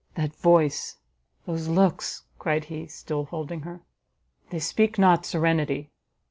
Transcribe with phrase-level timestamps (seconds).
[0.15, 0.97] "That voice,
[1.45, 3.81] those looks," cried he, still holding her,
[4.49, 5.91] "they speak not serenity!